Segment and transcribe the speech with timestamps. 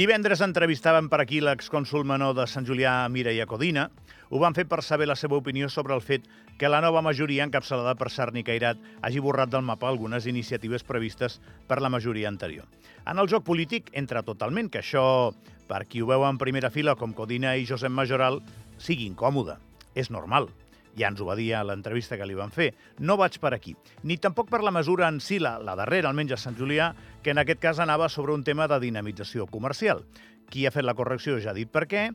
[0.00, 3.82] Divendres entrevistàvem per aquí l'excònsul menor de Sant Julià, Mireia Codina.
[4.32, 6.24] Ho van fer per saber la seva opinió sobre el fet
[6.56, 11.36] que la nova majoria encapçalada per Sarni Cairat hagi borrat del mapa algunes iniciatives previstes
[11.68, 12.64] per la majoria anterior.
[13.04, 15.04] En el joc polític entra totalment que això,
[15.68, 18.40] per qui ho veu en primera fila com Codina i Josep Majoral,
[18.80, 19.58] sigui incòmode.
[19.92, 20.48] És normal.
[21.00, 22.74] Ja ens ho va dir a l'entrevista que li van fer.
[23.00, 23.72] No vaig per aquí.
[24.04, 26.90] Ni tampoc per la mesura en si, la, la darrera, almenys a Sant Julià,
[27.24, 30.04] que en aquest cas anava sobre un tema de dinamització comercial.
[30.50, 32.10] Qui ha fet la correcció ja ha dit per què,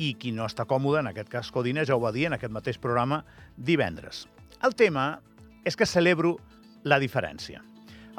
[0.00, 2.52] i qui no està còmode, en aquest cas Codina, ja ho va dir en aquest
[2.54, 3.20] mateix programa
[3.56, 4.24] divendres.
[4.64, 5.18] El tema
[5.68, 6.38] és que celebro
[6.88, 7.60] la diferència.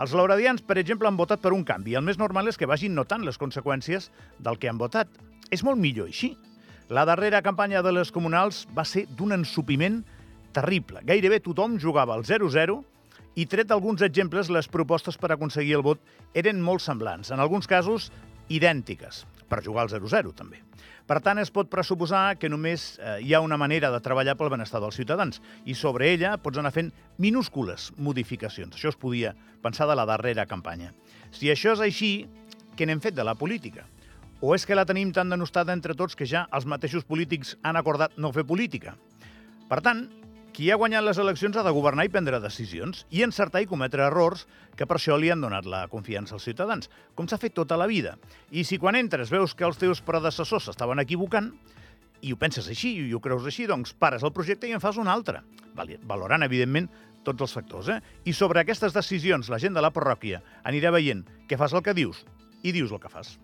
[0.01, 1.97] Els lauradians, per exemple, han votat per un canvi.
[1.97, 4.09] El més normal és que vagin notant les conseqüències
[4.39, 5.09] del que han votat.
[5.51, 6.35] És molt millor així.
[6.91, 10.01] La darrera campanya de les comunals va ser d'un ensupiment
[10.51, 10.99] terrible.
[11.07, 12.73] Gairebé tothom jugava al 0-0
[13.39, 16.01] i, tret d'alguns exemples, les propostes per aconseguir el vot
[16.35, 18.09] eren molt semblants, en alguns casos
[18.51, 20.59] idèntiques, per jugar al 0-0 també.
[21.07, 24.51] Per tant, es pot pressuposar que només eh, hi ha una manera de treballar pel
[24.51, 26.91] benestar dels ciutadans i sobre ella pots anar fent
[27.23, 28.75] minúscules modificacions.
[28.75, 29.31] Això es podia
[29.63, 30.91] pensar de la darrera campanya.
[31.31, 32.13] Si això és així,
[32.75, 33.87] què n'hem fet de la política?
[34.41, 37.77] O és que la tenim tan denostada entre tots que ja els mateixos polítics han
[37.77, 38.95] acordat no fer política?
[39.69, 40.07] Per tant,
[40.51, 44.07] qui ha guanyat les eleccions ha de governar i prendre decisions, i encertar i cometre
[44.07, 47.77] errors, que per això li han donat la confiança als ciutadans, com s'ha fet tota
[47.77, 48.15] la vida.
[48.49, 51.51] I si quan entres veus que els teus predecessors s'estaven equivocant,
[52.25, 54.97] i ho penses així i ho creus així, doncs pares el projecte i en fas
[54.97, 55.43] un altre,
[55.77, 56.89] valorant, evidentment,
[57.21, 57.93] tots els factors.
[57.93, 58.01] Eh?
[58.25, 61.93] I sobre aquestes decisions, la gent de la parròquia anirà veient què fas el que
[61.93, 62.25] dius
[62.65, 63.37] i dius el que fas.